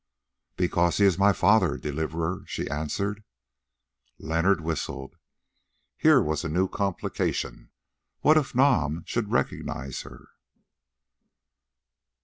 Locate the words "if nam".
8.35-9.03